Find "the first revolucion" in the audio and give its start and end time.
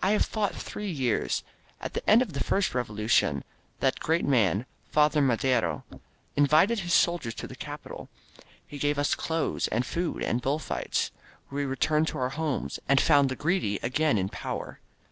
2.32-3.44